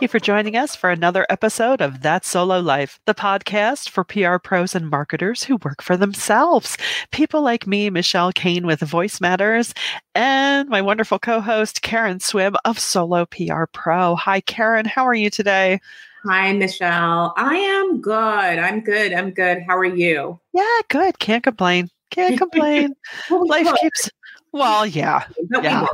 Thank 0.00 0.14
you 0.14 0.18
for 0.18 0.24
joining 0.24 0.56
us 0.56 0.74
for 0.74 0.88
another 0.88 1.26
episode 1.28 1.82
of 1.82 2.00
That 2.00 2.24
Solo 2.24 2.58
Life, 2.58 2.98
the 3.04 3.12
podcast 3.12 3.90
for 3.90 4.02
PR 4.02 4.38
pros 4.38 4.74
and 4.74 4.88
marketers 4.88 5.44
who 5.44 5.58
work 5.62 5.82
for 5.82 5.94
themselves. 5.94 6.78
People 7.12 7.42
like 7.42 7.66
me, 7.66 7.90
Michelle 7.90 8.32
Kane 8.32 8.64
with 8.64 8.80
Voice 8.80 9.20
Matters, 9.20 9.74
and 10.14 10.70
my 10.70 10.80
wonderful 10.80 11.18
co 11.18 11.42
host, 11.42 11.82
Karen 11.82 12.18
Swim 12.18 12.56
of 12.64 12.78
Solo 12.78 13.26
PR 13.26 13.64
Pro. 13.70 14.16
Hi, 14.16 14.40
Karen. 14.40 14.86
How 14.86 15.06
are 15.06 15.12
you 15.12 15.28
today? 15.28 15.80
Hi, 16.24 16.54
Michelle. 16.54 17.34
I 17.36 17.56
am 17.56 18.00
good. 18.00 18.14
I'm 18.14 18.80
good. 18.80 19.12
I'm 19.12 19.32
good. 19.32 19.64
How 19.68 19.76
are 19.76 19.84
you? 19.84 20.40
Yeah, 20.54 20.78
good. 20.88 21.18
Can't 21.18 21.44
complain. 21.44 21.90
Can't 22.10 22.38
complain. 22.38 22.94
Life 23.28 23.68
keeps, 23.78 24.08
well, 24.52 24.86
yeah. 24.86 25.26
yeah. 25.62 25.88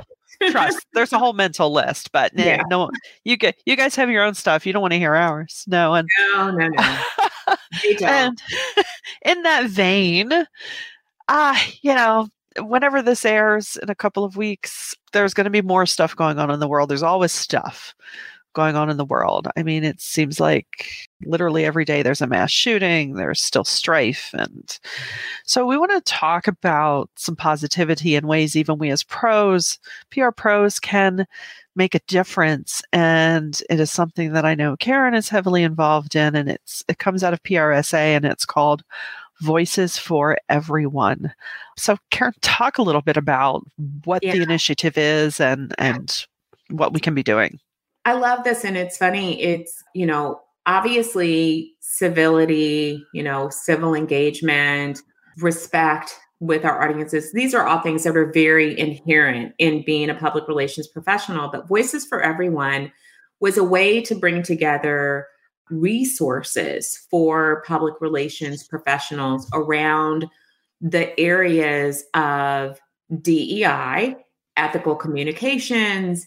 Trust. 0.50 0.86
There's 0.92 1.12
a 1.12 1.18
whole 1.18 1.32
mental 1.32 1.72
list, 1.72 2.12
but 2.12 2.32
yeah. 2.34 2.62
no, 2.70 2.90
you 3.24 3.36
get 3.36 3.60
you 3.66 3.76
guys 3.76 3.94
have 3.96 4.10
your 4.10 4.24
own 4.24 4.34
stuff. 4.34 4.66
You 4.66 4.72
don't 4.72 4.82
want 4.82 4.92
to 4.92 4.98
hear 4.98 5.14
ours. 5.14 5.64
No, 5.66 5.94
and 5.94 6.08
no, 6.32 6.50
no, 6.50 6.68
no. 6.68 6.98
and 8.02 8.42
in 9.24 9.42
that 9.42 9.66
vein, 9.66 10.32
ah, 11.28 11.54
uh, 11.54 11.70
you 11.82 11.94
know, 11.94 12.28
whenever 12.60 13.02
this 13.02 13.24
airs 13.24 13.76
in 13.82 13.90
a 13.90 13.94
couple 13.94 14.24
of 14.24 14.36
weeks, 14.36 14.94
there's 15.12 15.34
going 15.34 15.44
to 15.44 15.50
be 15.50 15.62
more 15.62 15.86
stuff 15.86 16.16
going 16.16 16.38
on 16.38 16.50
in 16.50 16.60
the 16.60 16.68
world. 16.68 16.90
There's 16.90 17.02
always 17.02 17.32
stuff 17.32 17.94
going 18.56 18.74
on 18.74 18.88
in 18.88 18.96
the 18.96 19.04
world. 19.04 19.48
I 19.54 19.62
mean, 19.62 19.84
it 19.84 20.00
seems 20.00 20.40
like 20.40 21.06
literally 21.26 21.66
every 21.66 21.84
day 21.84 22.02
there's 22.02 22.22
a 22.22 22.26
mass 22.26 22.50
shooting, 22.50 23.12
there's 23.12 23.40
still 23.40 23.64
strife. 23.64 24.30
And 24.32 24.78
so 25.44 25.66
we 25.66 25.76
want 25.76 25.92
to 25.92 26.00
talk 26.10 26.48
about 26.48 27.10
some 27.16 27.36
positivity 27.36 28.16
in 28.16 28.26
ways 28.26 28.56
even 28.56 28.78
we 28.78 28.90
as 28.90 29.04
pros, 29.04 29.78
PR 30.10 30.30
pros, 30.30 30.80
can 30.80 31.26
make 31.76 31.94
a 31.94 32.00
difference. 32.08 32.80
And 32.94 33.60
it 33.68 33.78
is 33.78 33.90
something 33.90 34.32
that 34.32 34.46
I 34.46 34.54
know 34.54 34.74
Karen 34.78 35.14
is 35.14 35.28
heavily 35.28 35.62
involved 35.62 36.16
in, 36.16 36.34
and 36.34 36.48
it's 36.48 36.82
it 36.88 36.98
comes 36.98 37.22
out 37.22 37.34
of 37.34 37.42
PRSA 37.42 38.16
and 38.16 38.24
it's 38.24 38.46
called 38.46 38.82
Voices 39.42 39.98
for 39.98 40.38
Everyone. 40.48 41.34
So 41.76 41.98
Karen, 42.10 42.32
talk 42.40 42.78
a 42.78 42.82
little 42.82 43.02
bit 43.02 43.18
about 43.18 43.64
what 44.04 44.24
yeah. 44.24 44.32
the 44.32 44.40
initiative 44.40 44.96
is 44.96 45.40
and 45.40 45.74
and 45.76 46.24
what 46.70 46.94
we 46.94 47.00
can 47.00 47.14
be 47.14 47.22
doing. 47.22 47.60
I 48.06 48.12
love 48.12 48.44
this. 48.44 48.64
And 48.64 48.76
it's 48.76 48.96
funny. 48.96 49.42
It's, 49.42 49.82
you 49.92 50.06
know, 50.06 50.40
obviously 50.64 51.74
civility, 51.80 53.04
you 53.12 53.22
know, 53.22 53.50
civil 53.50 53.94
engagement, 53.94 55.02
respect 55.38 56.14
with 56.38 56.64
our 56.64 56.88
audiences. 56.88 57.32
These 57.32 57.52
are 57.52 57.66
all 57.66 57.80
things 57.80 58.04
that 58.04 58.16
are 58.16 58.30
very 58.30 58.78
inherent 58.78 59.54
in 59.58 59.84
being 59.84 60.08
a 60.08 60.14
public 60.14 60.46
relations 60.46 60.86
professional. 60.86 61.48
But 61.50 61.66
Voices 61.66 62.06
for 62.06 62.20
Everyone 62.20 62.92
was 63.40 63.58
a 63.58 63.64
way 63.64 64.00
to 64.02 64.14
bring 64.14 64.44
together 64.44 65.26
resources 65.68 67.04
for 67.10 67.64
public 67.66 68.00
relations 68.00 68.62
professionals 68.62 69.50
around 69.52 70.26
the 70.80 71.18
areas 71.18 72.04
of 72.14 72.78
DEI, 73.20 74.14
ethical 74.56 74.94
communications, 74.94 76.24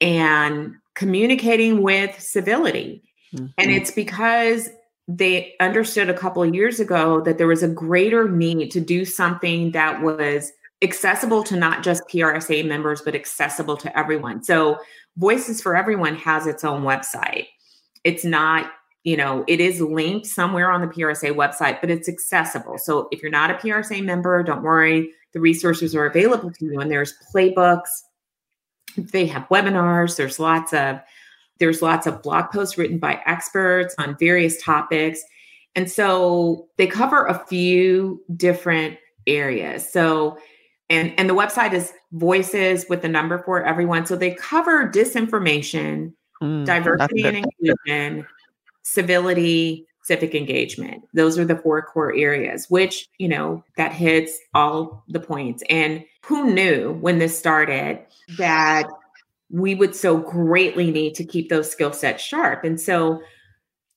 and 0.00 0.76
communicating 0.96 1.82
with 1.82 2.18
civility. 2.20 3.04
Mm-hmm. 3.32 3.46
And 3.58 3.70
it's 3.70 3.92
because 3.92 4.68
they 5.06 5.54
understood 5.60 6.10
a 6.10 6.14
couple 6.14 6.42
of 6.42 6.52
years 6.52 6.80
ago 6.80 7.20
that 7.20 7.38
there 7.38 7.46
was 7.46 7.62
a 7.62 7.68
greater 7.68 8.28
need 8.28 8.72
to 8.72 8.80
do 8.80 9.04
something 9.04 9.70
that 9.70 10.02
was 10.02 10.52
accessible 10.82 11.44
to 11.44 11.56
not 11.56 11.84
just 11.84 12.02
PRSA 12.08 12.66
members, 12.66 13.02
but 13.02 13.14
accessible 13.14 13.76
to 13.76 13.96
everyone. 13.96 14.42
So, 14.42 14.78
Voices 15.18 15.62
for 15.62 15.74
Everyone 15.74 16.16
has 16.16 16.46
its 16.46 16.62
own 16.62 16.82
website. 16.82 17.46
It's 18.04 18.24
not, 18.24 18.70
you 19.02 19.16
know, 19.16 19.44
it 19.48 19.60
is 19.60 19.80
linked 19.80 20.26
somewhere 20.26 20.70
on 20.70 20.82
the 20.82 20.88
PRSA 20.88 21.34
website, 21.34 21.80
but 21.80 21.88
it's 21.88 22.08
accessible. 22.08 22.76
So, 22.78 23.08
if 23.10 23.22
you're 23.22 23.30
not 23.30 23.50
a 23.50 23.54
PRSA 23.54 24.04
member, 24.04 24.42
don't 24.42 24.62
worry, 24.62 25.12
the 25.32 25.40
resources 25.40 25.94
are 25.94 26.06
available 26.06 26.50
to 26.50 26.64
you, 26.64 26.80
and 26.80 26.90
there's 26.90 27.14
playbooks, 27.34 27.88
they 28.96 29.26
have 29.26 29.48
webinars 29.48 30.16
there's 30.16 30.38
lots 30.38 30.72
of 30.72 31.00
there's 31.58 31.82
lots 31.82 32.06
of 32.06 32.22
blog 32.22 32.50
posts 32.50 32.76
written 32.76 32.98
by 32.98 33.20
experts 33.26 33.94
on 33.98 34.16
various 34.18 34.62
topics. 34.62 35.22
And 35.74 35.90
so 35.90 36.68
they 36.76 36.86
cover 36.86 37.26
a 37.26 37.38
few 37.46 38.22
different 38.36 38.98
areas. 39.26 39.90
So 39.90 40.38
and 40.88 41.12
and 41.18 41.28
the 41.28 41.34
website 41.34 41.72
is 41.72 41.92
voices 42.12 42.86
with 42.88 43.02
the 43.02 43.08
number 43.08 43.42
for 43.42 43.64
everyone. 43.64 44.06
So 44.06 44.16
they 44.16 44.34
cover 44.34 44.88
disinformation 44.88 46.12
mm, 46.42 46.64
diversity 46.64 47.24
and 47.24 47.36
inclusion 47.36 48.26
civility 48.82 49.86
civic 50.06 50.34
engagement 50.34 51.02
those 51.14 51.38
are 51.38 51.44
the 51.44 51.56
four 51.56 51.82
core 51.82 52.14
areas 52.14 52.66
which 52.68 53.08
you 53.18 53.28
know 53.28 53.62
that 53.76 53.92
hits 53.92 54.38
all 54.54 55.04
the 55.08 55.20
points 55.20 55.62
and 55.68 56.04
who 56.24 56.52
knew 56.52 56.92
when 57.00 57.18
this 57.18 57.38
started 57.38 57.98
that 58.38 58.86
we 59.50 59.74
would 59.74 59.94
so 59.94 60.18
greatly 60.18 60.90
need 60.90 61.14
to 61.14 61.24
keep 61.24 61.48
those 61.48 61.70
skill 61.70 61.92
sets 61.92 62.22
sharp. 62.22 62.64
And 62.64 62.80
so, 62.80 63.20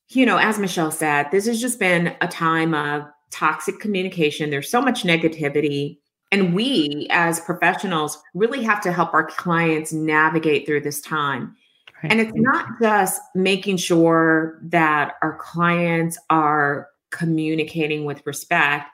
you 0.10 0.26
know, 0.26 0.38
as 0.38 0.60
Michelle 0.60 0.92
said, 0.92 1.28
this 1.32 1.46
has 1.48 1.60
just 1.60 1.80
been 1.80 2.16
a 2.22 2.28
time 2.28 2.74
of 2.74 3.04
toxic 3.32 3.80
communication. 3.80 4.50
There's 4.50 4.70
so 4.70 4.82
much 4.82 5.04
negativity. 5.04 5.98
And 6.32 6.54
we 6.54 7.08
as 7.10 7.40
professionals 7.40 8.20
really 8.36 8.64
have 8.64 8.82
to 8.82 8.92
help 8.92 9.14
our 9.14 9.26
clients 9.26 9.92
navigate 9.92 10.66
through 10.66 10.82
this 10.82 11.02
time. 11.02 11.56
Right. 12.04 12.12
And 12.12 12.22
it's 12.22 12.32
not 12.36 12.68
just 12.82 13.22
making 13.36 13.78
sure 13.78 14.60
that 14.64 15.14
our 15.22 15.38
clients 15.38 16.18
are 16.30 16.88
communicating 17.12 18.06
with 18.06 18.26
respect, 18.26 18.86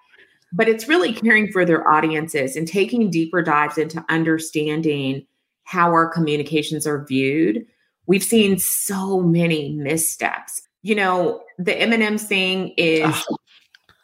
but 0.54 0.68
it's 0.68 0.88
really 0.88 1.14
caring 1.14 1.52
for 1.52 1.66
their 1.66 1.88
audiences 1.88 2.56
and 2.56 2.68
taking 2.68 3.12
deeper 3.12 3.42
dives 3.42 3.78
into 3.78 4.04
understanding 4.10 5.26
how 5.66 5.92
our 5.92 6.08
communications 6.08 6.88
are 6.88 7.06
viewed. 7.06 7.66
We've 8.08 8.24
seen 8.24 8.58
so 8.60 9.20
many 9.22 9.74
missteps. 9.74 10.62
You 10.82 10.96
know, 10.96 11.44
the 11.58 11.76
M&M's 11.76 12.24
thing 12.24 12.74
is 12.78 13.26
oh. 13.30 13.38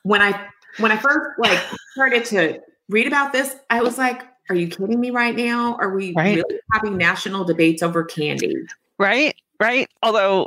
when 0.04 0.22
I 0.22 0.48
when 0.80 0.92
I 0.92 0.98
first 0.98 1.20
like 1.38 1.60
started 1.94 2.26
to 2.26 2.60
read 2.90 3.08
about 3.08 3.34
this, 3.34 3.56
I 3.70 3.82
was 3.82 3.98
like, 3.98 4.24
are 4.50 4.56
you 4.56 4.68
kidding 4.68 5.00
me 5.00 5.12
right 5.12 5.36
now? 5.36 5.76
Are 5.76 5.96
we 5.96 6.14
right. 6.14 6.38
really 6.38 6.60
having 6.74 6.98
national 6.98 7.46
debates 7.46 7.84
over 7.84 8.04
candy? 8.04 8.56
Right, 9.02 9.36
right. 9.60 9.90
Although 10.04 10.46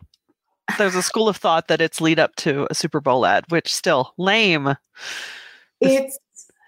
there's 0.79 0.95
a 0.95 1.03
school 1.03 1.29
of 1.29 1.37
thought 1.37 1.67
that 1.67 1.81
it's 1.81 2.01
lead 2.01 2.21
up 2.21 2.37
to 2.37 2.69
a 2.71 2.75
Super 2.75 3.01
Bowl 3.01 3.27
ad, 3.27 3.45
which 3.49 3.75
still 3.75 4.15
lame. 4.17 4.77
It's 5.81 6.17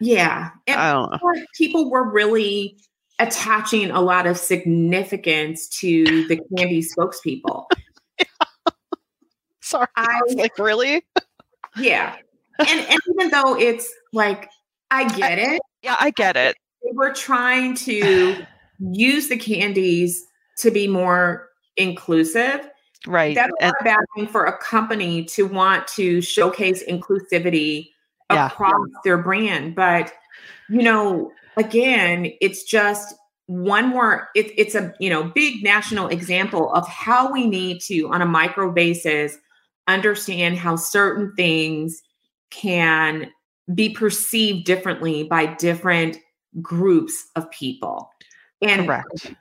yeah. 0.01 0.51
And 0.67 0.81
I 0.81 0.93
don't 0.93 1.13
know. 1.13 1.43
People 1.57 1.89
were 1.89 2.03
really 2.03 2.77
attaching 3.21 3.93
a 3.93 4.01
lot 4.01 4.27
of 4.27 4.37
significance 4.37 5.69
to 5.69 6.27
the 6.27 6.41
candy 6.57 6.83
spokespeople. 6.83 7.67
Sorry. 9.63 9.87
I 9.95 10.21
was 10.27 10.35
like, 10.37 10.59
really? 10.59 11.05
yeah. 11.79 12.17
And 12.59 12.81
and 12.81 13.01
even 13.15 13.31
though 13.31 13.57
it's 13.57 13.89
like 14.13 14.51
I 14.91 15.05
get 15.17 15.39
it. 15.39 15.63
Yeah, 15.83 15.97
I 16.01 16.11
get 16.11 16.37
it. 16.37 16.57
We're 16.83 17.15
trying 17.15 17.77
to 17.77 18.45
use 18.81 19.29
the 19.29 19.37
candies 19.37 20.27
to 20.59 20.73
be 20.73 20.89
more 20.89 21.47
inclusive. 21.77 22.69
Right. 23.07 23.35
That's 23.35 23.53
not 23.61 23.75
a 23.81 23.85
bad 23.85 24.05
thing 24.15 24.27
for 24.27 24.47
a 24.47 24.57
company 24.59 25.25
to 25.27 25.47
want 25.47 25.87
to 25.89 26.21
showcase 26.21 26.83
inclusivity 26.85 27.91
yeah. 28.33 28.47
across 28.47 28.89
their 29.05 29.19
brand. 29.19 29.75
But 29.75 30.13
you 30.69 30.83
know, 30.83 31.33
again, 31.57 32.33
it's 32.41 32.65
just 32.65 33.15
one 33.47 33.89
more 33.89 34.29
it, 34.35 34.53
it's 34.57 34.75
a 34.75 34.93
you 34.99 35.09
know 35.09 35.25
big 35.35 35.63
national 35.63 36.09
example 36.09 36.73
of 36.73 36.87
how 36.89 37.33
we 37.33 37.47
need 37.47 37.81
to 37.81 38.09
on 38.09 38.21
a 38.21 38.27
micro 38.27 38.73
basis 38.73 39.39
understand 39.87 40.59
how 40.59 40.75
certain 40.75 41.33
things 41.37 42.03
can 42.51 43.31
be 43.73 43.89
perceived 43.89 44.67
differently 44.67 45.23
by 45.23 45.47
different 45.47 46.19
groups 46.61 47.29
of 47.37 47.49
people 47.53 48.11
and 48.63 48.87
Correct. 48.87 49.35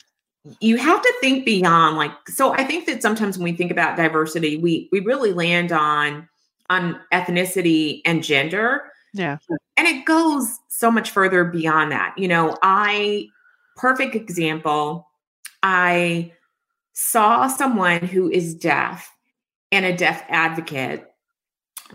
You 0.60 0.78
have 0.78 1.02
to 1.02 1.14
think 1.22 1.44
beyond 1.44 1.98
like 1.98 2.12
so 2.28 2.54
i 2.54 2.64
think 2.64 2.86
that 2.86 3.02
sometimes 3.02 3.38
when 3.38 3.46
we 3.46 3.54
think 3.54 3.72
about 3.72 3.98
diversity 3.98 4.58
we 4.58 4.88
we 4.92 5.00
really 5.00 5.34
land 5.34 5.72
on 5.72 6.28
on 6.70 7.00
ethnicity 7.12 8.02
and 8.06 8.24
gender 8.24 8.92
yeah 9.14 9.38
and 9.78 9.88
it 9.88 10.06
goes 10.06 10.60
so 10.76 10.92
much 10.92 11.12
further 11.12 11.46
beyond 11.46 11.92
that. 11.92 12.16
You 12.18 12.28
know, 12.28 12.58
I, 12.62 13.28
perfect 13.76 14.16
example, 14.16 15.08
I 15.64 16.34
saw 16.94 17.48
someone 17.48 18.02
who 18.06 18.30
is 18.30 18.56
deaf 18.56 19.12
and 19.72 19.86
a 19.86 19.96
deaf 19.96 20.24
advocate 20.30 21.10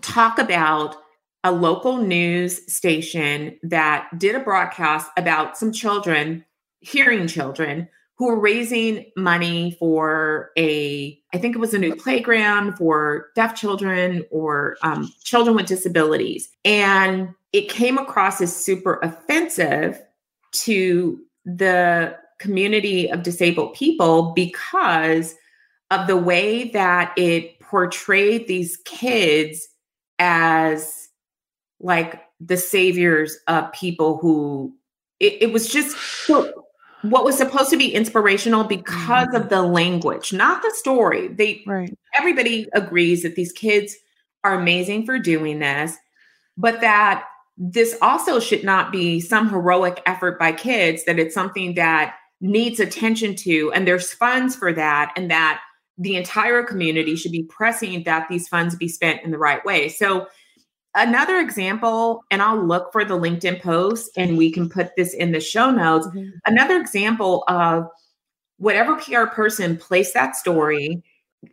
talk 0.01 0.39
about 0.39 0.97
a 1.43 1.53
local 1.53 1.99
news 1.99 2.73
station 2.73 3.59
that 3.63 4.09
did 4.19 4.35
a 4.35 4.41
broadcast 4.41 5.11
about 5.17 5.57
some 5.57 5.73
children, 5.73 6.45
hearing 6.81 7.27
children, 7.27 7.89
who 8.21 8.27
were 8.27 8.39
raising 8.39 9.11
money 9.17 9.75
for 9.79 10.51
a, 10.59 11.19
I 11.33 11.39
think 11.39 11.57
it 11.57 11.59
was 11.59 11.73
a 11.73 11.79
new 11.79 11.97
playground 11.97 12.77
for 12.77 13.29
deaf 13.35 13.55
children 13.55 14.27
or 14.31 14.77
um, 14.83 15.11
children 15.25 15.57
with 15.57 15.65
disabilities. 15.65 16.51
And 16.63 17.31
it 17.55 17.71
came 17.71 17.97
across 17.97 18.43
as 18.43 18.55
super 18.55 19.01
offensive 19.03 20.03
to 20.53 21.19
the 21.47 22.15
community 22.39 23.11
of 23.11 23.23
disabled 23.23 23.73
people 23.73 24.33
because 24.33 25.35
of 25.91 26.07
the 26.07 26.19
way 26.19 26.69
that 26.73 27.15
it 27.17 27.59
portrayed 27.61 28.47
these 28.47 28.77
kids 28.85 29.67
as 30.19 31.09
like 31.81 32.21
the 32.39 32.59
saviors 32.59 33.39
of 33.49 33.73
people 33.73 34.19
who 34.19 34.75
it, 35.21 35.45
it 35.45 35.53
was 35.55 35.69
just 35.69 35.97
so 35.97 36.67
what 37.03 37.25
was 37.25 37.37
supposed 37.37 37.71
to 37.71 37.77
be 37.77 37.95
inspirational 37.95 38.65
because 38.65 39.29
of 39.29 39.43
mm-hmm. 39.43 39.49
the 39.49 39.63
language, 39.63 40.33
not 40.33 40.63
the 40.63 40.73
story. 40.75 41.29
They 41.29 41.63
right. 41.67 41.97
everybody 42.19 42.67
agrees 42.73 43.23
that 43.23 43.37
these 43.37 43.53
kids 43.53 43.97
are 44.45 44.55
amazing 44.55 45.07
for 45.07 45.19
doing 45.19 45.59
this, 45.59 45.97
but 46.57 46.81
that 46.81 47.25
this 47.57 47.97
also 48.01 48.41
should 48.41 48.65
not 48.65 48.91
be 48.91 49.21
some 49.21 49.51
heroic 49.51 50.03
effort 50.07 50.39
by 50.39 50.53
kids, 50.53 51.05
that 51.05 51.19
it's 51.19 51.35
something 51.35 51.75
that 51.75 52.17
needs 52.41 52.81
attention 52.81 53.37
to, 53.37 53.71
and 53.73 53.87
there's 53.87 54.13
funds 54.13 54.57
for 54.57 54.73
that, 54.73 55.13
and 55.15 55.31
that 55.31 55.61
the 55.99 56.17
entire 56.17 56.63
community 56.63 57.15
should 57.17 57.33
be 57.33 57.43
pressing 57.43 58.03
that 58.05 58.27
these 58.31 58.49
funds 58.49 58.75
be 58.75 58.89
spent 58.89 59.23
in 59.23 59.31
the 59.31 59.39
right 59.39 59.63
way. 59.67 59.91
So 59.91 60.27
Another 60.95 61.39
example, 61.39 62.25
and 62.31 62.43
I'll 62.43 62.65
look 62.65 62.93
for 62.93 63.05
the 63.05 63.19
LinkedIn 63.19 63.63
post 63.63 64.11
and 64.17 64.37
we 64.37 64.51
can 64.51 64.69
put 64.69 64.97
this 64.97 65.15
in 65.15 65.31
the 65.31 65.41
show 65.41 65.71
notes. 65.71 66.07
Mm-hmm. 66.09 66.31
Another 66.47 66.81
example 66.81 67.45
of 67.47 67.87
whatever 68.59 68.97
PR 68.97 69.27
person 69.27 69.77
placed 69.77 70.15
that 70.15 70.35
story, 70.35 71.03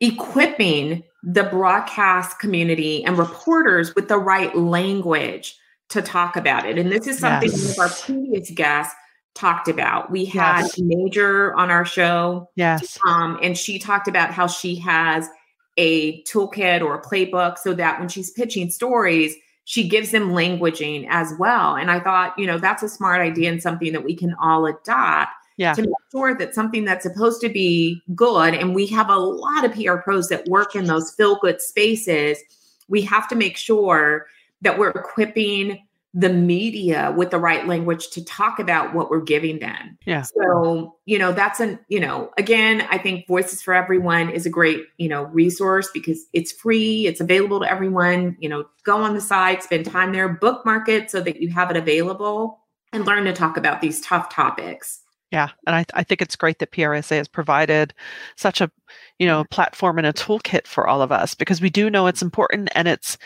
equipping 0.02 1.04
the 1.24 1.44
broadcast 1.44 2.40
community 2.40 3.04
and 3.04 3.18
reporters 3.18 3.94
with 3.96 4.08
the 4.08 4.18
right 4.18 4.56
language 4.56 5.56
to 5.90 6.02
talk 6.02 6.36
about 6.36 6.66
it. 6.66 6.78
And 6.78 6.92
this 6.92 7.08
is 7.08 7.20
something 7.20 7.50
yes. 7.50 7.78
one 7.78 7.88
of 7.88 7.92
our 7.92 7.98
previous 7.98 8.50
guests 8.52 8.96
talked 9.36 9.68
about. 9.68 10.12
We 10.12 10.26
had 10.26 10.62
yes. 10.62 10.80
Major 10.80 11.54
on 11.56 11.70
our 11.70 11.86
show. 11.86 12.50
Yes. 12.56 12.98
Um, 13.08 13.40
and 13.42 13.58
she 13.58 13.78
talked 13.78 14.08
about 14.08 14.32
how 14.32 14.48
she 14.48 14.76
has 14.78 15.30
a 15.78 16.22
toolkit 16.24 16.82
or 16.82 16.96
a 16.96 17.02
playbook 17.02 17.58
so 17.58 17.74
that 17.74 18.00
when 18.00 18.10
she's 18.10 18.32
pitching 18.32 18.70
stories, 18.70 19.36
she 19.66 19.88
gives 19.88 20.12
them 20.12 20.32
languaging 20.32 21.08
as 21.10 21.34
well. 21.38 21.76
And 21.76 21.92
I 21.92 22.00
thought, 22.00 22.38
you 22.38 22.48
know, 22.48 22.58
that's 22.58 22.84
a 22.84 22.90
smart 22.90 23.22
idea 23.22 23.52
and 23.52 23.62
something 23.62 23.92
that 23.94 24.04
we 24.04 24.16
can 24.16 24.34
all 24.42 24.66
adopt 24.66 25.32
yeah. 25.58 25.74
to 25.74 25.82
make 25.82 25.92
sure 26.12 26.36
that 26.36 26.56
something 26.56 26.86
that's 26.86 27.04
supposed 27.04 27.42
to 27.42 27.50
be 27.50 28.02
good, 28.16 28.54
and 28.54 28.74
we 28.74 28.88
have 28.88 29.10
a 29.10 29.18
lot 29.18 29.66
of 29.66 29.74
PR 29.74 29.98
pros 29.98 30.30
that 30.30 30.48
work 30.48 30.76
in 30.76 30.86
those 30.86 31.12
feel 31.12 31.38
good 31.42 31.62
spaces, 31.62 32.40
we 32.88 33.02
have 33.02 33.28
to 33.28 33.36
make 33.36 33.58
sure 33.58 34.28
that 34.62 34.80
we're 34.80 34.92
equipping 34.92 35.80
the 36.18 36.30
media 36.30 37.14
with 37.16 37.30
the 37.30 37.38
right 37.38 37.68
language 37.68 38.10
to 38.10 38.26
talk 38.26 38.58
about 38.58 38.96
what 38.96 39.12
we're 39.12 39.22
giving 39.22 39.60
them. 39.60 40.00
Yeah. 40.04 40.24
So, 40.24 40.96
you 41.06 41.20
know, 41.20 41.32
that's 41.32 41.60
an, 41.60 41.78
you 41.90 42.00
know, 42.00 42.32
again, 42.40 42.88
I 42.90 42.98
think 42.98 43.28
Voices 43.28 43.62
for 43.62 43.76
Everyone 43.76 44.32
is 44.32 44.48
a 44.48 44.50
great, 44.50 44.86
you 44.98 45.10
know, 45.10 45.26
resource 45.26 45.90
because 45.94 46.26
it's 46.34 46.52
free, 46.52 47.06
it's 47.06 47.22
available 47.22 47.60
to 47.60 47.70
everyone. 47.72 48.36
You 48.40 48.50
know, 48.50 48.66
go 48.84 48.98
on 48.98 49.14
the 49.14 49.22
site, 49.22 49.62
spend 49.62 49.86
time 49.86 50.12
there, 50.12 50.28
bookmark 50.28 50.90
it 50.90 51.12
so 51.12 51.22
that 51.22 51.40
you 51.40 51.50
have 51.52 51.70
it 51.70 51.78
available 51.78 52.62
and 52.92 53.06
learn 53.06 53.26
to 53.26 53.34
talk 53.34 53.56
about 53.56 53.82
these 53.82 54.02
tough 54.02 54.34
topics. 54.34 55.02
Yeah, 55.32 55.50
and 55.68 55.76
I, 55.76 55.86
I 55.94 56.04
think 56.04 56.24
it's 56.24 56.36
great 56.36 56.58
that 56.60 56.72
PRSA 56.72 57.18
has 57.18 57.28
provided 57.28 57.94
such 58.38 58.60
a, 58.60 58.72
you 59.20 59.28
know, 59.28 59.44
platform 59.52 60.00
and 60.00 60.08
a 60.08 60.14
toolkit 60.14 60.66
for 60.66 60.88
all 60.88 61.04
of 61.04 61.12
us 61.12 61.36
because 61.36 61.62
we 61.62 61.70
do 61.70 61.92
know 61.92 62.08
it's 62.08 62.20
mm-hmm. 62.20 62.28
important 62.28 62.70
and 62.74 62.88
it's 62.88 63.20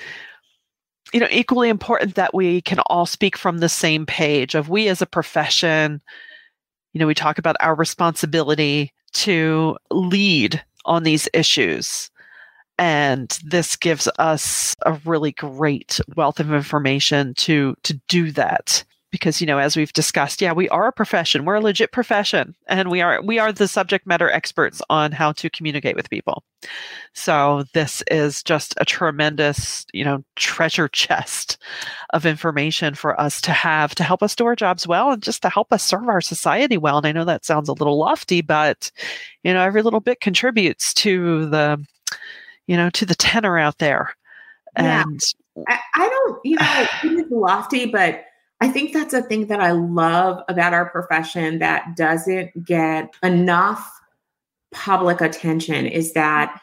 you 1.13 1.19
know 1.19 1.27
equally 1.31 1.69
important 1.69 2.15
that 2.15 2.33
we 2.33 2.61
can 2.61 2.79
all 2.87 3.05
speak 3.05 3.37
from 3.37 3.57
the 3.57 3.69
same 3.69 4.05
page 4.05 4.55
of 4.55 4.69
we 4.69 4.87
as 4.87 5.01
a 5.01 5.05
profession 5.05 6.01
you 6.93 6.99
know 6.99 7.07
we 7.07 7.13
talk 7.13 7.37
about 7.37 7.55
our 7.59 7.75
responsibility 7.75 8.93
to 9.13 9.77
lead 9.89 10.63
on 10.85 11.03
these 11.03 11.27
issues. 11.33 12.09
And 12.77 13.37
this 13.45 13.75
gives 13.75 14.09
us 14.17 14.75
a 14.85 14.93
really 15.05 15.33
great 15.33 15.99
wealth 16.15 16.39
of 16.39 16.51
information 16.51 17.33
to 17.35 17.75
to 17.83 17.93
do 18.07 18.31
that 18.31 18.83
because 19.11 19.41
you 19.41 19.47
know 19.47 19.59
as 19.59 19.75
we've 19.75 19.93
discussed 19.93 20.41
yeah 20.41 20.53
we 20.53 20.69
are 20.69 20.87
a 20.87 20.91
profession. 20.91 21.45
We're 21.45 21.55
a 21.55 21.61
legit 21.61 21.91
profession 21.91 22.55
and 22.67 22.89
we 22.89 23.01
are 23.01 23.21
we 23.21 23.39
are 23.39 23.51
the 23.51 23.67
subject 23.67 24.07
matter 24.07 24.29
experts 24.29 24.81
on 24.89 25.11
how 25.11 25.33
to 25.33 25.49
communicate 25.49 25.95
with 25.95 26.09
people. 26.09 26.43
So 27.13 27.65
this 27.73 28.03
is 28.09 28.41
just 28.41 28.73
a 28.77 28.85
tremendous 28.85 29.85
you 29.93 30.03
know 30.03 30.23
treasure 30.35 30.87
chest 30.91 31.57
of 32.13 32.25
information 32.25 32.95
for 32.95 33.19
us 33.19 33.41
to 33.41 33.51
have 33.51 33.93
to 33.95 34.03
help 34.03 34.23
us 34.23 34.35
do 34.35 34.45
our 34.45 34.55
jobs 34.55 34.87
well 34.87 35.11
and 35.11 35.21
just 35.21 35.41
to 35.43 35.49
help 35.49 35.71
us 35.71 35.83
serve 35.83 36.07
our 36.07 36.21
society 36.21 36.77
well. 36.77 36.97
And 36.97 37.05
i 37.05 37.11
know 37.11 37.25
that 37.25 37.45
sounds 37.45 37.69
a 37.69 37.73
little 37.73 37.99
lofty 37.99 38.41
but 38.41 38.91
you 39.43 39.53
know 39.53 39.61
every 39.61 39.81
little 39.81 39.99
bit 39.99 40.21
contributes 40.21 40.93
to 40.95 41.47
the 41.49 41.85
you 42.67 42.77
know 42.77 42.89
to 42.91 43.05
the 43.05 43.15
tenor 43.15 43.57
out 43.57 43.77
there. 43.79 44.15
And 44.75 45.21
yeah. 45.57 45.63
I, 45.67 45.79
I 45.95 46.09
don't 46.09 46.39
you 46.45 46.55
know 46.55 46.87
it's 47.03 47.31
lofty 47.31 47.85
but 47.87 48.23
I 48.61 48.69
think 48.69 48.93
that's 48.93 49.13
a 49.13 49.23
thing 49.23 49.47
that 49.47 49.59
I 49.59 49.71
love 49.71 50.43
about 50.47 50.73
our 50.73 50.89
profession 50.89 51.59
that 51.59 51.95
doesn't 51.97 52.63
get 52.63 53.13
enough 53.23 53.99
public 54.71 55.19
attention 55.19 55.87
is 55.87 56.13
that 56.13 56.61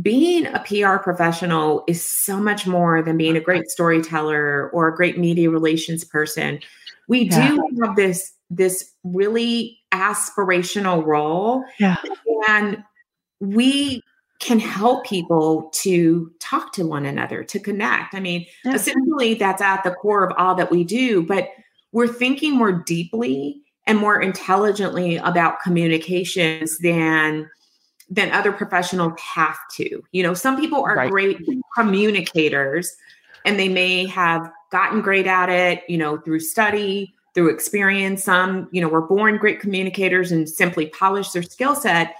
being 0.00 0.46
a 0.46 0.60
PR 0.60 0.96
professional 0.96 1.84
is 1.88 2.04
so 2.04 2.38
much 2.38 2.66
more 2.66 3.02
than 3.02 3.16
being 3.16 3.36
a 3.36 3.40
great 3.40 3.68
storyteller 3.68 4.70
or 4.70 4.88
a 4.88 4.96
great 4.96 5.18
media 5.18 5.50
relations 5.50 6.04
person. 6.04 6.60
We 7.08 7.24
yeah. 7.24 7.50
do 7.50 7.82
have 7.82 7.96
this 7.96 8.32
this 8.48 8.92
really 9.02 9.78
aspirational 9.92 11.04
role. 11.04 11.64
Yeah. 11.78 11.96
And 12.48 12.82
we 13.40 14.02
can 14.44 14.60
help 14.60 15.06
people 15.06 15.70
to 15.72 16.30
talk 16.38 16.72
to 16.74 16.86
one 16.86 17.06
another, 17.06 17.42
to 17.42 17.58
connect. 17.58 18.14
I 18.14 18.20
mean, 18.20 18.44
yeah. 18.64 18.74
essentially, 18.74 19.34
that's 19.34 19.62
at 19.62 19.82
the 19.84 19.92
core 19.92 20.22
of 20.22 20.34
all 20.36 20.54
that 20.56 20.70
we 20.70 20.84
do, 20.84 21.22
but 21.22 21.48
we're 21.92 22.08
thinking 22.08 22.54
more 22.54 22.72
deeply 22.72 23.62
and 23.86 23.98
more 23.98 24.20
intelligently 24.20 25.16
about 25.16 25.60
communications 25.60 26.78
than 26.78 27.48
than 28.10 28.30
other 28.32 28.52
professionals 28.52 29.18
have 29.18 29.56
to. 29.72 30.02
You 30.12 30.22
know, 30.22 30.34
some 30.34 30.60
people 30.60 30.84
are 30.84 30.94
right. 30.94 31.10
great 31.10 31.38
communicators 31.74 32.94
and 33.46 33.58
they 33.58 33.70
may 33.70 34.06
have 34.06 34.52
gotten 34.70 35.00
great 35.00 35.26
at 35.26 35.48
it, 35.48 35.84
you 35.88 35.96
know, 35.96 36.18
through 36.18 36.40
study, 36.40 37.14
through 37.34 37.48
experience. 37.48 38.22
Some, 38.22 38.68
you 38.72 38.82
know, 38.82 38.88
were 38.88 39.06
born 39.06 39.38
great 39.38 39.58
communicators 39.58 40.32
and 40.32 40.46
simply 40.46 40.88
polish 40.88 41.30
their 41.30 41.42
skill 41.42 41.74
set 41.74 42.14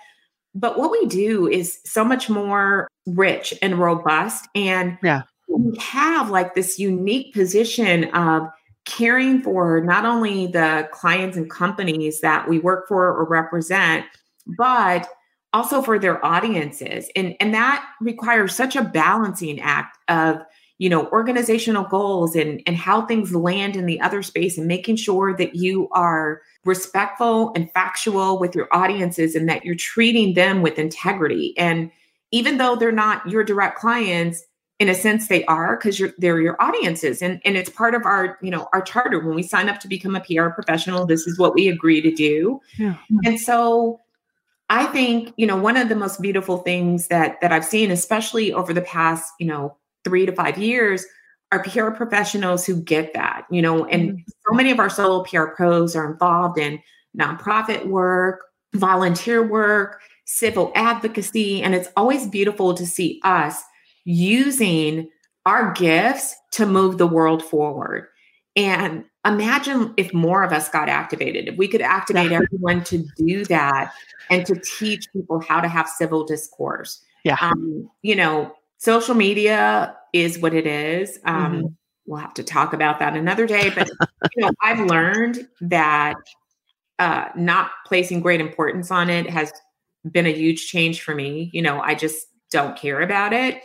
but 0.55 0.79
what 0.79 0.91
we 0.91 1.07
do 1.07 1.49
is 1.49 1.81
so 1.85 2.05
much 2.05 2.31
more 2.31 2.89
rich 3.07 3.55
and 3.61 3.79
robust. 3.79 4.49
And 4.55 4.97
yeah. 5.03 5.23
we 5.49 5.77
have 5.79 6.31
like 6.31 6.55
this 6.55 6.79
unique 6.79 7.35
position 7.35 8.05
of 8.15 8.49
caring 8.85 9.43
for 9.43 9.81
not 9.81 10.05
only 10.05 10.47
the 10.47 10.89
clients 10.93 11.37
and 11.37 11.51
companies 11.51 12.21
that 12.21 12.49
we 12.49 12.59
work 12.59 12.87
for 12.87 13.07
or 13.07 13.25
represent, 13.25 14.07
but 14.59 15.09
also 15.53 15.83
for 15.83 15.99
their 15.99 16.25
audiences. 16.25 17.09
And, 17.17 17.35
and 17.41 17.55
that 17.55 17.85
requires 18.01 18.55
such 18.55 18.77
a 18.77 18.83
balancing 18.83 19.61
act 19.61 19.99
of 20.09 20.39
you 20.79 20.89
know 20.89 21.07
organizational 21.09 21.85
goals 21.85 22.35
and 22.35 22.61
and 22.67 22.77
how 22.77 23.07
things 23.07 23.35
land 23.35 23.77
in 23.77 23.87
the 23.87 24.01
other 24.01 24.23
space 24.23 24.59
and 24.59 24.67
making 24.67 24.97
sure 24.97 25.37
that 25.37 25.55
you 25.55 25.89
are 25.91 26.43
respectful 26.65 27.53
and 27.55 27.71
factual 27.73 28.39
with 28.39 28.55
your 28.55 28.69
audiences 28.73 29.35
and 29.35 29.49
that 29.49 29.65
you're 29.65 29.75
treating 29.75 30.35
them 30.35 30.63
with 30.63 30.79
integrity. 30.79 31.55
And 31.59 31.91
even 32.31 32.59
though 32.59 32.75
they're 32.75 32.93
not 32.93 33.29
your 33.29 33.45
direct 33.45 33.79
clients 33.79 34.43
in 34.81 34.89
a 34.89 34.95
sense 34.95 35.29
they 35.29 35.45
are 35.45 35.77
because 35.77 36.01
you're 36.01 36.13
they're 36.19 36.41
your 36.41 36.61
audiences. 36.61 37.23
And 37.23 37.41
and 37.45 37.57
it's 37.57 37.71
part 37.71 37.95
of 37.95 38.05
our 38.05 38.39
you 38.43 38.51
know 38.51 38.69
our 38.73 38.83
charter. 38.83 39.21
When 39.21 39.37
we 39.37 39.43
sign 39.43 39.69
up 39.69 39.79
to 39.81 39.89
become 39.89 40.17
a 40.17 40.21
pr 40.21 40.49
professional 40.49 41.07
this 41.07 41.27
is 41.27 41.39
what 41.39 41.55
we 41.55 41.69
agree 41.69 42.01
to 42.01 42.11
do. 42.11 42.61
Yeah. 42.79 42.97
and 43.25 43.41
so 43.41 44.01
i 44.71 44.87
think 44.87 45.35
you 45.37 45.47
know 45.47 45.57
one 45.57 45.77
of 45.77 45.91
the 45.91 45.95
most 45.95 46.23
beautiful 46.23 46.57
things 46.59 47.09
that 47.09 47.39
that 47.43 47.53
i've 47.53 47.67
seen 47.67 47.91
especially 47.91 48.51
over 48.51 48.73
the 48.73 48.81
past 48.81 49.31
you 49.39 49.47
know 49.47 49.77
three 50.05 50.27
to 50.27 50.33
five 50.33 50.59
years 50.59 51.05
are 51.53 51.63
PR 51.63 51.91
professionals 51.91 52.67
who 52.67 52.81
get 52.83 53.15
that, 53.15 53.47
you 53.51 53.63
know, 53.63 53.85
and 53.87 54.11
mm-hmm. 54.11 54.21
so 54.49 54.57
many 54.57 54.71
of 54.71 54.79
our 54.79 54.91
solo 54.91 55.23
PR 55.25 55.47
pros 55.47 55.95
are 55.95 56.11
involved 56.11 56.59
in 56.59 56.81
nonprofit 57.17 57.87
work, 57.87 58.45
volunteer 58.75 59.47
work, 59.47 60.01
civil 60.25 60.73
advocacy. 60.75 61.63
And 61.63 61.75
it's 61.75 61.89
always 61.97 62.27
beautiful 62.27 62.75
to 62.75 62.87
see 62.87 63.21
us 63.25 63.63
using 64.05 65.09
our 65.47 65.73
gifts 65.73 66.35
to 66.53 66.67
move 66.67 66.99
the 66.99 67.07
world 67.07 67.43
forward. 67.43 68.09
And 68.57 69.05
imagine 69.27 69.95
if 69.97 70.13
more 70.15 70.43
of 70.43 70.53
us 70.53 70.69
got 70.69 70.89
activated, 70.89 71.49
if 71.49 71.57
we 71.57 71.69
could 71.69 71.83
activate 71.83 72.31
yeah. 72.31 72.41
everyone 72.43 72.85
to 72.85 73.05
do 73.17 73.45
that 73.47 73.93
and 74.31 74.47
to 74.47 74.57
teach 74.79 75.13
people 75.13 75.41
how 75.41 75.61
to 75.61 75.69
have 75.69 75.89
civil 75.89 76.25
discourse. 76.25 77.03
Yeah. 77.25 77.37
Um, 77.41 77.91
you 78.03 78.15
know, 78.15 78.55
social 78.79 79.15
media 79.15 79.97
is 80.13 80.39
what 80.39 80.55
it 80.55 80.67
is. 80.67 81.19
Um, 81.25 81.53
mm-hmm. 81.53 81.67
We'll 82.07 82.21
have 82.21 82.35
to 82.35 82.45
talk 82.45 82.73
about 82.73 82.99
that 82.99 83.17
another 83.17 83.47
day. 83.47 83.71
But, 83.75 83.89
you 84.37 84.45
know, 84.45 84.51
I've 84.63 84.81
learned 84.81 85.49
that 85.63 86.17
uh, 86.99 87.29
not 87.35 87.71
placing 87.87 88.21
great 88.21 88.41
importance 88.41 88.91
on 88.91 89.11
it 89.11 89.29
has 89.29 89.53
been 90.11 90.27
a 90.27 90.33
huge 90.33 90.67
change 90.67 91.01
for 91.01 91.15
me. 91.15 91.51
You 91.53 91.63
know, 91.63 91.81
I 91.81 91.95
just 91.95 92.27
don't 92.51 92.77
care 92.77 93.01
about 93.01 93.33
it. 93.33 93.63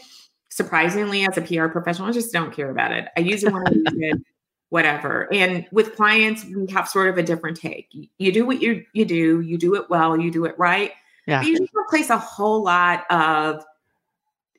Surprisingly, 0.50 1.26
as 1.26 1.38
a 1.38 1.42
PR 1.42 1.68
professional, 1.68 2.08
I 2.08 2.12
just 2.12 2.34
don't 2.34 2.54
care 2.54 2.70
about 2.70 2.92
it. 2.92 3.08
I 3.16 3.20
use 3.20 3.44
it 3.44 3.54
when 3.54 3.68
I 3.68 3.72
use 3.72 3.86
it, 3.86 4.22
whatever. 4.70 5.32
And 5.32 5.68
with 5.72 5.96
clients, 5.96 6.44
we 6.46 6.72
have 6.72 6.88
sort 6.88 7.10
of 7.10 7.18
a 7.18 7.24
different 7.24 7.58
take. 7.58 7.94
You 8.18 8.32
do 8.32 8.46
what 8.46 8.62
you 8.62 8.84
you 8.94 9.06
do, 9.06 9.42
you 9.42 9.58
do 9.58 9.76
it 9.76 9.90
well, 9.90 10.20
you 10.20 10.32
do 10.32 10.46
it 10.46 10.58
right. 10.58 10.92
Yeah. 11.28 11.44
you 11.44 11.58
don't 11.58 11.90
place 11.90 12.10
a 12.10 12.18
whole 12.18 12.64
lot 12.64 13.06
of 13.12 13.64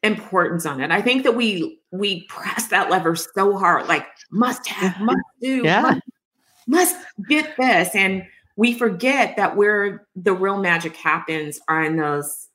importance 0.03 0.65
on 0.65 0.81
it. 0.81 0.91
I 0.91 1.03
think 1.03 1.25
that 1.25 1.37
we 1.37 1.79
we 1.91 2.23
press 2.23 2.69
that 2.69 2.91
lever 2.91 3.17
so 3.17 3.59
hard, 3.59 3.87
like 3.87 4.07
must 4.31 4.67
have, 4.69 5.01
must 5.01 5.19
do, 5.43 5.63
yeah. 5.65 5.81
must, 5.81 6.03
must 6.67 6.97
get 7.29 7.57
this. 7.59 7.95
And 7.95 8.25
we 8.57 8.73
forget 8.73 9.37
that 9.37 9.57
where 9.57 10.07
the 10.17 10.33
real 10.33 10.59
magic 10.59 10.97
happens 10.97 11.61
are 11.69 11.83
in 11.83 11.97
those 11.97 12.49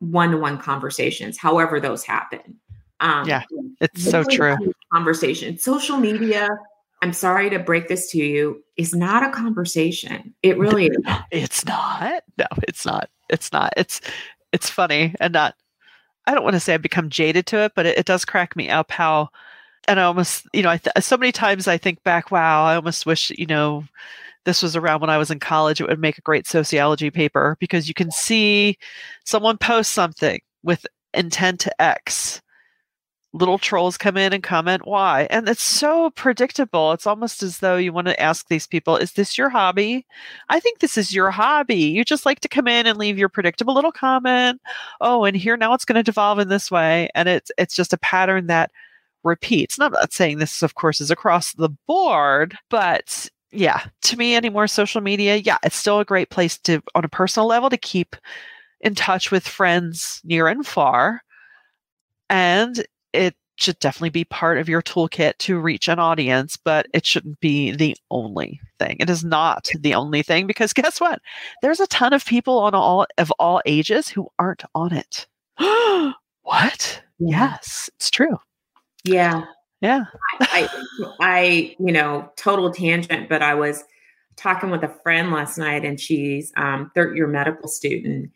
one-to-one 0.00 0.58
conversations, 0.58 1.38
however 1.38 1.78
those 1.78 2.02
happen. 2.02 2.58
Um, 3.00 3.28
yeah, 3.28 3.42
it's 3.80 4.02
so 4.02 4.24
true. 4.24 4.56
Conversation, 4.92 5.58
social 5.58 5.98
media. 5.98 6.48
I'm 7.02 7.12
sorry 7.12 7.50
to 7.50 7.58
break 7.58 7.88
this 7.88 8.10
to 8.12 8.18
you, 8.18 8.62
is 8.76 8.94
not 8.94 9.24
a 9.24 9.30
conversation. 9.32 10.34
It 10.44 10.56
really 10.56 10.86
is. 10.86 10.96
It's 11.32 11.64
not. 11.64 12.22
No, 12.38 12.46
it's 12.62 12.86
not. 12.86 13.10
It's 13.28 13.52
not. 13.52 13.72
It's 13.76 14.00
it's 14.52 14.70
funny 14.70 15.14
and 15.18 15.32
not. 15.32 15.56
I 16.26 16.34
don't 16.34 16.44
want 16.44 16.54
to 16.54 16.60
say 16.60 16.74
I've 16.74 16.82
become 16.82 17.10
jaded 17.10 17.46
to 17.46 17.58
it, 17.64 17.72
but 17.74 17.86
it, 17.86 17.98
it 17.98 18.06
does 18.06 18.24
crack 18.24 18.56
me 18.56 18.68
up 18.70 18.90
how. 18.90 19.30
And 19.88 19.98
I 20.00 20.04
almost, 20.04 20.46
you 20.52 20.62
know, 20.62 20.70
I 20.70 20.78
th- 20.78 21.04
so 21.04 21.16
many 21.16 21.32
times 21.32 21.66
I 21.68 21.76
think 21.78 22.02
back, 22.04 22.30
wow, 22.30 22.64
I 22.64 22.76
almost 22.76 23.06
wish, 23.06 23.30
you 23.30 23.46
know, 23.46 23.84
this 24.44 24.62
was 24.62 24.76
around 24.76 25.00
when 25.00 25.10
I 25.10 25.18
was 25.18 25.30
in 25.30 25.40
college, 25.40 25.80
it 25.80 25.88
would 25.88 26.00
make 26.00 26.18
a 26.18 26.22
great 26.22 26.46
sociology 26.46 27.10
paper 27.10 27.56
because 27.60 27.88
you 27.88 27.94
can 27.94 28.10
see 28.10 28.78
someone 29.24 29.58
post 29.58 29.92
something 29.92 30.40
with 30.62 30.86
intent 31.14 31.60
to 31.60 31.82
X. 31.82 32.41
Little 33.34 33.58
trolls 33.58 33.96
come 33.96 34.18
in 34.18 34.32
and 34.32 34.42
comment 34.42 34.86
why. 34.86 35.26
And 35.30 35.48
it's 35.48 35.62
so 35.62 36.10
predictable. 36.10 36.92
It's 36.92 37.06
almost 37.06 37.42
as 37.42 37.58
though 37.58 37.76
you 37.76 37.92
want 37.92 38.08
to 38.08 38.20
ask 38.20 38.48
these 38.48 38.66
people, 38.66 38.96
is 38.96 39.12
this 39.12 39.38
your 39.38 39.48
hobby? 39.48 40.06
I 40.50 40.60
think 40.60 40.78
this 40.80 40.98
is 40.98 41.14
your 41.14 41.30
hobby. 41.30 41.76
You 41.76 42.04
just 42.04 42.26
like 42.26 42.40
to 42.40 42.48
come 42.48 42.68
in 42.68 42.86
and 42.86 42.98
leave 42.98 43.16
your 43.16 43.30
predictable 43.30 43.74
little 43.74 43.92
comment. 43.92 44.60
Oh, 45.00 45.24
and 45.24 45.36
here 45.36 45.56
now 45.56 45.72
it's 45.72 45.86
going 45.86 45.96
to 45.96 46.02
devolve 46.02 46.40
in 46.40 46.48
this 46.48 46.70
way. 46.70 47.08
And 47.14 47.28
it's 47.28 47.50
it's 47.56 47.74
just 47.74 47.94
a 47.94 47.98
pattern 47.98 48.48
that 48.48 48.70
repeats. 49.24 49.78
Not 49.78 50.12
saying 50.12 50.38
this, 50.38 50.62
of 50.62 50.74
course, 50.74 51.00
is 51.00 51.10
across 51.10 51.52
the 51.54 51.70
board, 51.86 52.56
but 52.68 53.28
yeah, 53.50 53.82
to 54.02 54.16
me, 54.16 54.34
any 54.34 54.48
more 54.48 54.66
social 54.66 55.00
media, 55.00 55.36
yeah, 55.36 55.58
it's 55.62 55.76
still 55.76 56.00
a 56.00 56.04
great 56.04 56.30
place 56.30 56.58
to, 56.60 56.82
on 56.94 57.04
a 57.04 57.08
personal 57.08 57.46
level, 57.46 57.70
to 57.70 57.76
keep 57.76 58.16
in 58.80 58.94
touch 58.94 59.30
with 59.30 59.46
friends 59.46 60.20
near 60.24 60.48
and 60.48 60.66
far. 60.66 61.22
And 62.30 62.84
it 63.12 63.34
should 63.56 63.78
definitely 63.78 64.10
be 64.10 64.24
part 64.24 64.58
of 64.58 64.68
your 64.68 64.82
toolkit 64.82 65.36
to 65.38 65.58
reach 65.58 65.88
an 65.88 65.98
audience, 65.98 66.56
but 66.56 66.86
it 66.92 67.06
shouldn't 67.06 67.38
be 67.40 67.70
the 67.70 67.96
only 68.10 68.60
thing. 68.78 68.96
It 68.98 69.10
is 69.10 69.24
not 69.24 69.68
the 69.80 69.94
only 69.94 70.22
thing 70.22 70.46
because 70.46 70.72
guess 70.72 71.00
what? 71.00 71.20
There's 71.62 71.80
a 71.80 71.86
ton 71.86 72.12
of 72.12 72.24
people 72.24 72.58
on 72.58 72.74
all 72.74 73.06
of 73.18 73.30
all 73.32 73.62
ages 73.66 74.08
who 74.08 74.28
aren't 74.38 74.64
on 74.74 74.92
it. 74.92 75.26
what? 76.42 77.02
Yes, 77.18 77.90
it's 77.96 78.10
true. 78.10 78.38
Yeah. 79.04 79.44
Yeah. 79.80 80.04
I, 80.40 80.68
I, 81.20 81.76
you 81.78 81.92
know, 81.92 82.30
total 82.36 82.72
tangent, 82.72 83.28
but 83.28 83.42
I 83.42 83.54
was 83.54 83.84
talking 84.36 84.70
with 84.70 84.82
a 84.82 84.94
friend 85.02 85.30
last 85.30 85.58
night 85.58 85.84
and 85.84 86.00
she's 86.00 86.52
um 86.56 86.90
third 86.94 87.16
year 87.16 87.26
medical 87.26 87.68
student. 87.68 88.30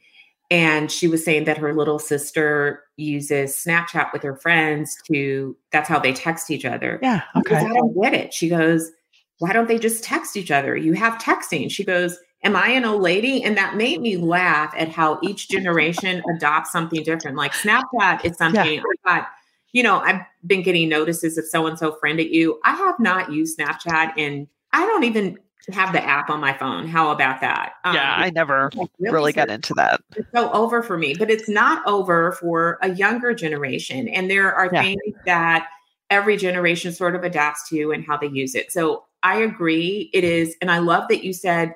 And 0.51 0.93
she 0.93 1.09
was 1.09 1.25
saying 1.25 1.45
that 1.45 1.59
her 1.59 1.75
little 1.75 1.99
sister 1.99 2.85
uses 2.97 3.57
Snapchat 3.57 4.13
with 4.13 4.23
her 4.23 4.37
friends 4.37 4.97
to 5.11 5.57
that's 5.73 5.89
how 5.89 5.99
they 5.99 6.13
text 6.13 6.51
each 6.51 6.65
other. 6.65 7.01
Yeah. 7.03 7.23
Okay. 7.37 7.57
I 7.57 7.69
don't 7.69 8.01
get 8.01 8.15
it. 8.15 8.33
She 8.33 8.49
goes, 8.49 8.91
Why 9.39 9.53
don't 9.53 9.67
they 9.67 9.79
just 9.79 10.05
text 10.05 10.37
each 10.37 10.51
other? 10.51 10.77
You 10.77 10.93
have 10.93 11.21
texting. 11.21 11.71
She 11.71 11.85
goes, 11.85 12.17
Am 12.45 12.55
I 12.55 12.69
an 12.69 12.85
old 12.85 13.03
lady? 13.03 13.43
And 13.43 13.57
that 13.57 13.77
made 13.77 14.01
me 14.01 14.17
laugh 14.17 14.73
at 14.77 14.89
how 14.89 15.19
each 15.23 15.49
generation 15.49 16.23
adopts 16.37 16.71
something 16.71 17.03
different. 17.03 17.37
Like 17.37 17.53
Snapchat 17.53 18.25
is 18.25 18.37
something 18.37 18.75
yeah. 18.75 18.83
I 19.07 19.19
got 19.19 19.29
you 19.73 19.83
know, 19.83 19.99
I've 19.99 20.23
been 20.47 20.63
getting 20.63 20.89
notices 20.89 21.37
of 21.37 21.45
so 21.45 21.67
and 21.67 21.79
so 21.79 21.97
friended 22.01 22.33
you. 22.33 22.59
I 22.65 22.75
have 22.75 22.99
not 22.99 23.31
used 23.31 23.59
Snapchat 23.59 24.13
and 24.17 24.47
I 24.73 24.87
don't 24.87 25.05
even 25.05 25.39
have 25.73 25.93
the 25.93 26.03
app 26.03 26.31
on 26.31 26.41
my 26.41 26.53
phone. 26.53 26.87
How 26.87 27.11
about 27.11 27.41
that? 27.41 27.75
Um, 27.85 27.95
yeah, 27.95 28.15
I 28.17 28.31
never 28.31 28.71
really, 28.75 28.91
really 28.99 29.33
got 29.33 29.51
into 29.51 29.75
that. 29.75 30.01
It's 30.17 30.29
so 30.33 30.51
over 30.53 30.83
for 30.83 30.97
me, 30.97 31.15
but 31.15 31.31
it's 31.31 31.49
not 31.49 31.87
over 31.87 32.33
for 32.33 32.79
a 32.83 32.91
younger 32.95 33.35
generation. 33.35 34.09
And 34.09 34.31
there 34.31 34.55
are 34.55 34.71
yeah. 34.73 34.83
things 34.83 35.15
that 35.25 35.69
every 36.11 36.37
generation 36.37 36.93
sort 36.93 37.17
of 37.17 37.25
adapts 37.25 37.69
to 37.71 37.91
and 37.91 38.05
how 38.05 38.17
they 38.17 38.29
use 38.29 38.55
it. 38.55 38.71
So 38.71 39.05
I 39.23 39.39
agree. 39.39 40.11
It 40.13 40.23
is. 40.23 40.55
And 40.61 40.71
I 40.71 40.79
love 40.79 41.09
that 41.09 41.25
you 41.25 41.33
said 41.33 41.75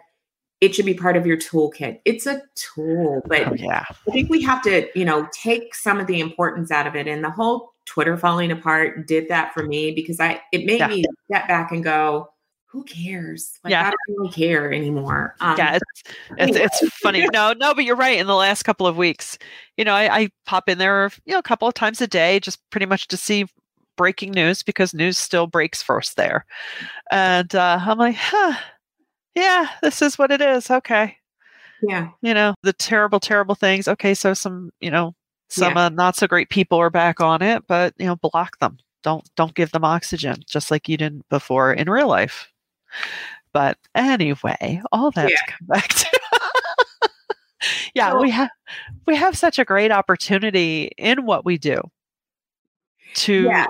it 0.61 0.75
should 0.75 0.87
be 0.87 0.94
part 0.94 1.16
of 1.16 1.26
your 1.26 1.37
toolkit. 1.37 2.00
It's 2.04 2.26
a 2.26 2.42
tool, 2.54 3.23
but 3.26 3.49
oh, 3.49 3.54
yeah. 3.54 3.85
I 3.88 4.11
think 4.12 4.30
we 4.30 4.42
have 4.42 4.62
to, 4.62 4.87
you 4.94 5.04
know, 5.04 5.26
take 5.32 5.75
some 5.75 5.99
of 5.99 6.06
the 6.06 6.20
importance 6.20 6.70
out 6.70 6.87
of 6.87 6.94
it. 6.94 7.09
And 7.09 7.25
the 7.25 7.30
whole 7.30 7.73
Twitter 7.87 8.16
falling 8.16 8.52
apart 8.52 9.06
did 9.06 9.28
that 9.28 9.52
for 9.54 9.64
me 9.64 9.90
because 9.90 10.20
I 10.20 10.40
it 10.52 10.66
made 10.66 10.78
yeah. 10.80 10.88
me 10.88 11.04
step 11.25 11.49
back 11.49 11.73
and 11.73 11.82
go, 11.82 12.30
who 12.70 12.84
cares? 12.84 13.58
Like, 13.64 13.72
yeah. 13.72 13.82
I 13.82 13.90
don't 13.90 14.18
really 14.18 14.32
care 14.32 14.72
anymore. 14.72 15.34
Um, 15.40 15.56
yeah, 15.58 15.76
it's 15.76 16.14
it's, 16.38 16.80
it's 16.80 16.94
funny. 16.98 17.26
No, 17.32 17.52
no, 17.52 17.74
but 17.74 17.84
you're 17.84 17.96
right. 17.96 18.18
In 18.18 18.28
the 18.28 18.36
last 18.36 18.62
couple 18.62 18.86
of 18.86 18.96
weeks, 18.96 19.36
you 19.76 19.84
know, 19.84 19.92
I, 19.92 20.16
I 20.16 20.28
pop 20.46 20.68
in 20.68 20.78
there, 20.78 21.10
you 21.24 21.32
know, 21.32 21.40
a 21.40 21.42
couple 21.42 21.66
of 21.66 21.74
times 21.74 22.00
a 22.00 22.06
day, 22.06 22.38
just 22.38 22.60
pretty 22.70 22.86
much 22.86 23.08
to 23.08 23.16
see 23.16 23.46
breaking 23.96 24.30
news 24.30 24.62
because 24.62 24.94
news 24.94 25.18
still 25.18 25.48
breaks 25.48 25.82
first 25.82 26.16
there. 26.16 26.46
And 27.10 27.52
uh, 27.54 27.80
I'm 27.82 27.98
like, 27.98 28.16
huh, 28.16 28.54
yeah, 29.34 29.70
this 29.82 30.00
is 30.00 30.16
what 30.16 30.30
it 30.30 30.40
is. 30.40 30.70
Okay. 30.70 31.16
Yeah. 31.82 32.10
You 32.22 32.34
know, 32.34 32.54
the 32.62 32.72
terrible, 32.72 33.18
terrible 33.18 33.56
things. 33.56 33.88
Okay, 33.88 34.14
so 34.14 34.32
some, 34.32 34.70
you 34.80 34.92
know, 34.92 35.14
some 35.48 35.74
yeah. 35.74 35.86
uh, 35.86 35.88
not 35.88 36.14
so 36.14 36.28
great 36.28 36.50
people 36.50 36.78
are 36.78 36.90
back 36.90 37.20
on 37.20 37.42
it, 37.42 37.64
but 37.66 37.94
you 37.98 38.06
know, 38.06 38.16
block 38.16 38.58
them. 38.60 38.78
Don't 39.02 39.28
don't 39.34 39.54
give 39.54 39.72
them 39.72 39.84
oxygen, 39.84 40.36
just 40.46 40.70
like 40.70 40.88
you 40.88 40.96
didn't 40.96 41.28
before 41.30 41.72
in 41.72 41.90
real 41.90 42.06
life. 42.06 42.48
But 43.52 43.78
anyway, 43.94 44.82
all 44.92 45.11
that 45.12 45.30
yeah. 45.30 45.37
to 45.37 45.52
come 45.52 45.66
back 45.66 45.88
to. 45.88 46.20
yeah, 47.94 48.18
we 48.18 48.30
have 48.30 48.50
we 49.06 49.16
have 49.16 49.37
such 49.37 49.59
a 49.59 49.64
great 49.64 49.90
opportunity 49.90 50.90
in 50.97 51.26
what 51.26 51.44
we 51.44 51.59
do 51.59 51.80
to 53.14 53.42
yeah. 53.42 53.66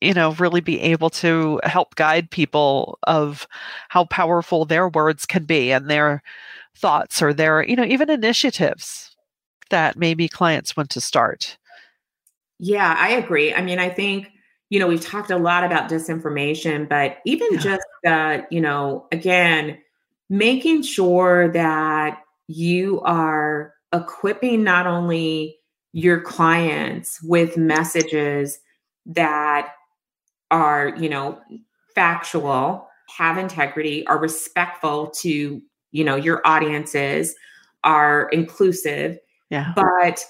you 0.00 0.12
know 0.12 0.32
really 0.32 0.60
be 0.60 0.80
able 0.80 1.10
to 1.10 1.58
help 1.64 1.94
guide 1.94 2.30
people 2.30 2.98
of 3.04 3.48
how 3.88 4.04
powerful 4.04 4.64
their 4.64 4.88
words 4.88 5.24
can 5.24 5.44
be 5.44 5.72
and 5.72 5.88
their 5.88 6.22
thoughts 6.76 7.22
or 7.22 7.32
their 7.32 7.64
you 7.64 7.76
know 7.76 7.84
even 7.84 8.10
initiatives 8.10 9.16
that 9.70 9.96
maybe 9.96 10.28
clients 10.28 10.76
want 10.76 10.90
to 10.90 11.00
start? 11.00 11.58
Yeah, 12.58 12.94
I 12.98 13.10
agree. 13.10 13.54
I 13.54 13.62
mean, 13.62 13.78
I 13.78 13.88
think, 13.88 14.30
you 14.70 14.78
know, 14.78 14.86
we've 14.86 15.00
talked 15.00 15.30
a 15.30 15.38
lot 15.38 15.64
about 15.64 15.90
disinformation, 15.90 16.88
but 16.88 17.18
even 17.24 17.48
yeah. 17.52 17.58
just, 17.58 17.86
uh, 18.06 18.38
you 18.50 18.60
know, 18.60 19.06
again, 19.12 19.78
making 20.28 20.82
sure 20.82 21.50
that 21.52 22.22
you 22.48 23.00
are 23.00 23.74
equipping 23.92 24.62
not 24.62 24.86
only 24.86 25.56
your 25.92 26.20
clients 26.20 27.22
with 27.22 27.56
messages 27.56 28.58
that 29.06 29.70
are, 30.50 30.94
you 30.98 31.08
know, 31.08 31.40
factual, 31.94 32.88
have 33.16 33.38
integrity, 33.38 34.06
are 34.06 34.18
respectful 34.18 35.08
to, 35.08 35.62
you 35.92 36.04
know, 36.04 36.16
your 36.16 36.46
audiences, 36.46 37.34
are 37.84 38.28
inclusive, 38.32 39.18
yeah. 39.50 39.72
But 39.74 40.24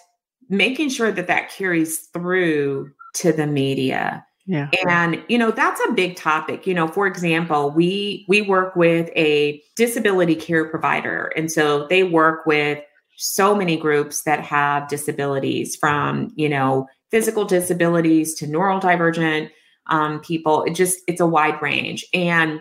making 0.48 0.90
sure 0.90 1.10
that 1.10 1.26
that 1.26 1.50
carries 1.50 2.06
through 2.12 2.92
to 3.14 3.32
the 3.32 3.46
media. 3.46 4.24
Yeah. 4.48 4.70
And 4.88 5.22
you 5.28 5.36
know, 5.36 5.50
that's 5.50 5.80
a 5.88 5.92
big 5.92 6.16
topic. 6.16 6.66
You 6.66 6.72
know, 6.72 6.88
for 6.88 7.06
example, 7.06 7.70
we 7.70 8.24
we 8.28 8.40
work 8.42 8.74
with 8.74 9.10
a 9.14 9.62
disability 9.76 10.34
care 10.34 10.64
provider 10.68 11.30
and 11.36 11.52
so 11.52 11.86
they 11.86 12.02
work 12.02 12.46
with 12.46 12.82
so 13.16 13.54
many 13.54 13.76
groups 13.76 14.22
that 14.22 14.40
have 14.40 14.88
disabilities 14.88 15.76
from, 15.76 16.32
you 16.34 16.48
know, 16.48 16.88
physical 17.10 17.44
disabilities 17.44 18.34
to 18.36 18.46
neurodivergent 18.46 19.50
um, 19.88 20.20
people. 20.20 20.64
It 20.64 20.74
just 20.74 21.00
it's 21.06 21.20
a 21.20 21.26
wide 21.26 21.60
range 21.60 22.06
and 22.14 22.60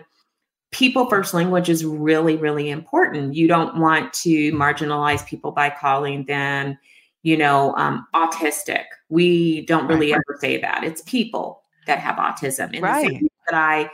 people 0.70 1.08
first 1.08 1.32
language 1.32 1.70
is 1.70 1.82
really 1.82 2.36
really 2.36 2.68
important 2.68 3.34
you 3.34 3.48
don't 3.48 3.78
want 3.78 4.12
to 4.12 4.52
marginalize 4.52 5.26
people 5.26 5.50
by 5.50 5.70
calling 5.70 6.26
them 6.26 6.76
you 7.22 7.38
know 7.38 7.74
um, 7.76 8.06
autistic 8.14 8.84
we 9.08 9.64
don't 9.64 9.86
really 9.86 10.12
ever 10.12 10.36
say 10.40 10.60
that 10.60 10.84
it's 10.84 11.00
people 11.02 11.62
that 11.88 11.98
have 11.98 12.16
autism. 12.16 12.72
And 12.72 12.82
right. 12.82 13.20
that 13.50 13.54
i 13.54 13.90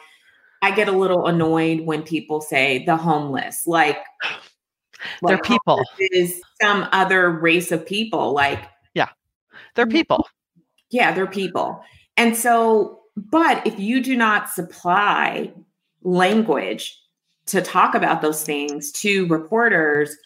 i 0.63 0.71
get 0.71 0.89
a 0.89 0.93
little 0.93 1.27
annoyed 1.27 1.81
when 1.81 2.03
people 2.03 2.41
say 2.41 2.85
the 2.85 2.97
homeless 2.97 3.67
like 3.67 3.99
they're 5.23 5.37
like 5.37 5.45
people. 5.45 5.83
is 5.99 6.43
some 6.61 6.87
other 6.93 7.31
race 7.31 7.73
of 7.73 7.87
people 7.87 8.33
like 8.33 8.61
yeah. 8.95 9.09
They're 9.75 9.87
mm-hmm. 9.87 9.97
people. 9.97 10.29
Yeah 10.91 11.13
they're 11.13 11.27
people. 11.27 11.83
And 12.17 12.37
so 12.37 13.01
but 13.17 13.67
if 13.67 13.79
you 13.79 14.03
do 14.03 14.17
not 14.17 14.51
supply 14.51 15.53
language 16.03 17.01
to 17.47 17.63
talk 17.63 17.95
about 17.95 18.23
those 18.23 18.43
things 18.43 18.91
to 18.93 19.27
reporters, 19.29 20.17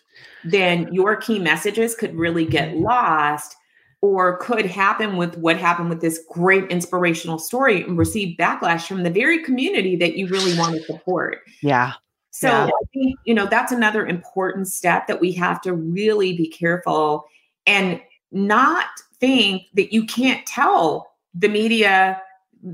then 0.44 0.92
your 0.92 1.16
key 1.16 1.38
messages 1.38 1.94
could 1.94 2.14
really 2.14 2.46
get 2.46 2.76
lost 2.76 3.56
or 4.00 4.36
could 4.38 4.66
happen 4.66 5.16
with 5.16 5.36
what 5.38 5.56
happened 5.56 5.88
with 5.90 6.00
this 6.00 6.20
great 6.30 6.64
inspirational 6.70 7.38
story 7.38 7.82
and 7.82 7.98
receive 7.98 8.36
backlash 8.36 8.86
from 8.86 9.02
the 9.02 9.10
very 9.10 9.42
community 9.42 9.96
that 9.96 10.16
you 10.16 10.28
really 10.28 10.56
want 10.56 10.76
to 10.76 10.82
support. 10.84 11.40
Yeah. 11.62 11.94
So 12.30 12.48
yeah. 12.48 12.66
I 12.66 12.84
think, 12.94 13.18
you 13.24 13.34
know, 13.34 13.46
that's 13.46 13.72
another 13.72 14.06
important 14.06 14.68
step 14.68 15.08
that 15.08 15.20
we 15.20 15.32
have 15.32 15.60
to 15.62 15.72
really 15.72 16.36
be 16.36 16.48
careful 16.48 17.26
and 17.66 18.00
not 18.30 18.86
think 19.18 19.62
that 19.74 19.92
you 19.92 20.06
can't 20.06 20.46
tell 20.46 21.10
the 21.34 21.48
media, 21.48 22.22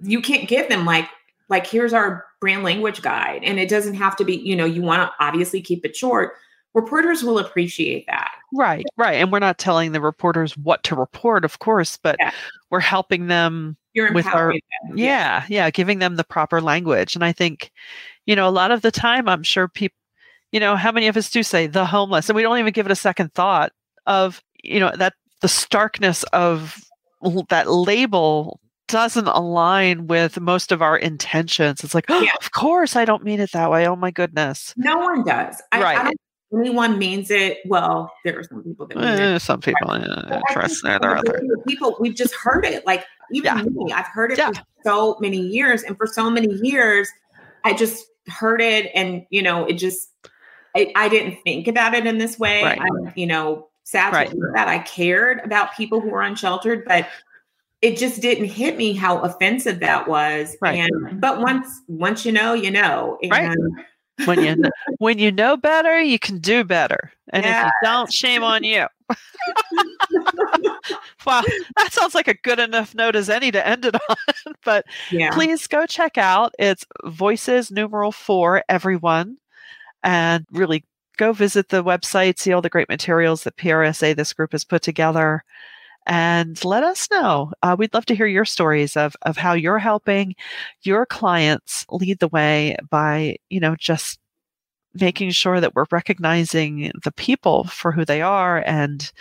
you 0.02 0.20
can't 0.20 0.46
give 0.46 0.68
them 0.68 0.84
like, 0.84 1.08
like 1.48 1.66
here's 1.66 1.94
our 1.94 2.26
brand 2.44 2.62
language 2.62 3.00
guide 3.00 3.42
and 3.42 3.58
it 3.58 3.70
doesn't 3.70 3.94
have 3.94 4.14
to 4.16 4.22
be 4.22 4.36
you 4.36 4.54
know 4.54 4.66
you 4.66 4.82
want 4.82 5.00
to 5.00 5.10
obviously 5.18 5.62
keep 5.62 5.82
it 5.82 5.96
short 5.96 6.34
reporters 6.74 7.22
will 7.22 7.38
appreciate 7.38 8.06
that 8.06 8.32
right 8.52 8.84
right 8.96 9.14
and 9.14 9.30
we're 9.32 9.38
not 9.38 9.58
telling 9.58 9.92
the 9.92 10.00
reporters 10.00 10.56
what 10.56 10.82
to 10.82 10.94
report 10.94 11.44
of 11.44 11.58
course 11.60 11.96
but 11.96 12.16
yeah. 12.18 12.32
we're 12.70 12.80
helping 12.80 13.28
them 13.28 13.76
You're 13.92 14.12
with 14.12 14.26
our 14.26 14.52
them. 14.52 14.98
yeah 14.98 15.44
yeah 15.48 15.70
giving 15.70 16.00
them 16.00 16.16
the 16.16 16.24
proper 16.24 16.60
language 16.60 17.14
and 17.14 17.24
i 17.24 17.32
think 17.32 17.70
you 18.26 18.36
know 18.36 18.48
a 18.48 18.50
lot 18.50 18.70
of 18.70 18.82
the 18.82 18.90
time 18.90 19.28
i'm 19.28 19.42
sure 19.42 19.68
people 19.68 19.96
you 20.52 20.60
know 20.60 20.76
how 20.76 20.92
many 20.92 21.06
of 21.06 21.16
us 21.16 21.30
do 21.30 21.42
say 21.42 21.66
the 21.66 21.86
homeless 21.86 22.28
and 22.28 22.36
we 22.36 22.42
don't 22.42 22.58
even 22.58 22.72
give 22.72 22.86
it 22.86 22.92
a 22.92 22.96
second 22.96 23.32
thought 23.34 23.72
of 24.06 24.42
you 24.62 24.80
know 24.80 24.92
that 24.96 25.14
the 25.40 25.48
starkness 25.48 26.22
of 26.32 26.84
that 27.48 27.70
label 27.70 28.60
doesn't 28.88 29.28
align 29.28 30.06
with 30.06 30.38
most 30.40 30.72
of 30.72 30.82
our 30.82 30.96
intentions. 30.96 31.82
It's 31.82 31.94
like, 31.94 32.06
oh, 32.08 32.20
yeah. 32.20 32.32
of 32.40 32.52
course, 32.52 32.96
I 32.96 33.04
don't 33.04 33.24
mean 33.24 33.40
it 33.40 33.52
that 33.52 33.70
way. 33.70 33.86
Oh 33.86 33.96
my 33.96 34.10
goodness. 34.10 34.74
No 34.76 34.98
one 34.98 35.24
does. 35.24 35.60
I, 35.72 35.82
right. 35.82 35.98
I 35.98 36.12
anyone 36.58 36.98
means 36.98 37.30
it. 37.30 37.58
Well, 37.66 38.12
there 38.24 38.38
are 38.38 38.44
some 38.44 38.62
people 38.62 38.86
that 38.86 38.96
eh, 38.96 39.38
some 39.38 39.60
people 39.60 39.90
uh, 39.90 40.40
trust 40.50 40.82
there. 40.82 40.98
There 40.98 41.10
are 41.10 41.18
other 41.18 41.42
people. 41.66 41.96
We've 42.00 42.14
just 42.14 42.34
heard 42.34 42.64
it. 42.64 42.86
Like 42.86 43.04
even 43.32 43.58
yeah. 43.58 43.62
me, 43.62 43.92
I've 43.92 44.06
heard 44.06 44.32
it 44.32 44.38
yeah. 44.38 44.52
for 44.52 44.64
so 44.84 45.16
many 45.20 45.38
years, 45.38 45.82
and 45.82 45.96
for 45.96 46.06
so 46.06 46.30
many 46.30 46.52
years, 46.62 47.08
I 47.64 47.74
just 47.74 48.06
heard 48.28 48.60
it, 48.60 48.90
and 48.94 49.24
you 49.30 49.42
know, 49.42 49.64
it 49.64 49.74
just. 49.74 50.10
I, 50.76 50.90
I 50.96 51.08
didn't 51.08 51.36
think 51.44 51.68
about 51.68 51.94
it 51.94 52.04
in 52.04 52.18
this 52.18 52.36
way. 52.36 52.64
Right. 52.64 52.80
I'm, 52.80 53.12
you 53.14 53.28
know, 53.28 53.68
sad 53.84 54.12
right. 54.12 54.34
that 54.54 54.66
I 54.66 54.80
cared 54.80 55.38
about 55.44 55.76
people 55.76 56.00
who 56.00 56.08
were 56.08 56.22
unsheltered, 56.22 56.84
but 56.84 57.06
it 57.80 57.98
just 57.98 58.22
didn't 58.22 58.46
hit 58.46 58.76
me 58.76 58.94
how 58.94 59.18
offensive 59.18 59.80
that 59.80 60.08
was. 60.08 60.56
Right. 60.60 60.80
And 60.80 61.20
but 61.20 61.40
once 61.40 61.68
once 61.86 62.24
you 62.24 62.32
know, 62.32 62.54
you 62.54 62.70
know. 62.70 63.18
And, 63.22 63.30
right. 63.30 63.58
When 64.24 64.42
you 64.42 64.56
know, 64.56 64.70
when 64.98 65.18
you 65.18 65.32
know 65.32 65.56
better, 65.56 66.00
you 66.00 66.18
can 66.18 66.38
do 66.38 66.64
better. 66.64 67.12
And 67.32 67.44
if 67.44 67.64
you 67.64 67.70
don't, 67.82 68.12
shame 68.12 68.42
on 68.42 68.64
you. 68.64 68.86
wow, 71.26 71.42
that 71.76 71.92
sounds 71.92 72.14
like 72.14 72.28
a 72.28 72.34
good 72.34 72.58
enough 72.58 72.94
note 72.94 73.16
as 73.16 73.28
any 73.28 73.50
to 73.50 73.66
end 73.66 73.84
it 73.84 73.94
on. 73.94 74.54
but 74.64 74.86
yeah. 75.10 75.30
please 75.32 75.66
go 75.66 75.86
check 75.86 76.16
out 76.16 76.54
it's 76.58 76.86
voices 77.04 77.70
numeral 77.70 78.12
four 78.12 78.62
everyone 78.68 79.36
and 80.02 80.46
really 80.52 80.84
go 81.16 81.32
visit 81.32 81.68
the 81.68 81.84
website, 81.84 82.38
see 82.38 82.52
all 82.52 82.62
the 82.62 82.68
great 82.68 82.88
materials 82.88 83.44
that 83.44 83.56
PRSA, 83.56 84.16
this 84.16 84.32
group, 84.32 84.52
has 84.52 84.64
put 84.64 84.82
together 84.82 85.44
and 86.06 86.62
let 86.64 86.82
us 86.82 87.08
know. 87.10 87.52
Uh, 87.62 87.76
we'd 87.78 87.94
love 87.94 88.06
to 88.06 88.14
hear 88.14 88.26
your 88.26 88.44
stories 88.44 88.96
of, 88.96 89.16
of 89.22 89.36
how 89.36 89.52
you're 89.54 89.78
helping 89.78 90.34
your 90.82 91.06
clients 91.06 91.86
lead 91.90 92.18
the 92.18 92.28
way 92.28 92.76
by, 92.90 93.36
you 93.50 93.60
know, 93.60 93.74
just 93.76 94.18
making 94.94 95.30
sure 95.30 95.60
that 95.60 95.74
we're 95.74 95.86
recognizing 95.90 96.92
the 97.02 97.12
people 97.12 97.64
for 97.64 97.92
who 97.92 98.04
they 98.04 98.22
are 98.22 98.62
and 98.66 99.12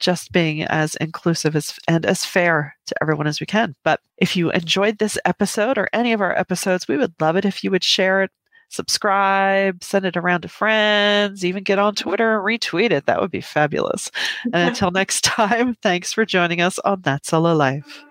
just 0.00 0.32
being 0.32 0.64
as 0.64 0.96
inclusive 0.96 1.54
as 1.54 1.78
and 1.86 2.04
as 2.04 2.24
fair 2.24 2.74
to 2.86 2.94
everyone 3.00 3.28
as 3.28 3.38
we 3.38 3.46
can. 3.46 3.74
But 3.84 4.00
if 4.18 4.36
you 4.36 4.50
enjoyed 4.50 4.98
this 4.98 5.16
episode 5.24 5.78
or 5.78 5.88
any 5.92 6.12
of 6.12 6.20
our 6.20 6.36
episodes, 6.36 6.88
we 6.88 6.96
would 6.96 7.14
love 7.20 7.36
it 7.36 7.44
if 7.44 7.62
you 7.62 7.70
would 7.70 7.84
share 7.84 8.22
it 8.22 8.30
subscribe, 8.72 9.82
send 9.82 10.04
it 10.04 10.16
around 10.16 10.42
to 10.42 10.48
friends, 10.48 11.44
even 11.44 11.62
get 11.62 11.78
on 11.78 11.94
Twitter 11.94 12.36
and 12.36 12.44
retweet 12.44 12.90
it. 12.90 13.06
That 13.06 13.20
would 13.20 13.30
be 13.30 13.40
fabulous. 13.40 14.10
And 14.44 14.54
until 14.70 14.90
next 14.90 15.24
time, 15.24 15.74
thanks 15.82 16.12
for 16.12 16.24
joining 16.24 16.60
us 16.60 16.78
on 16.80 17.02
That 17.02 17.26
Solo 17.26 17.54
Life. 17.54 18.04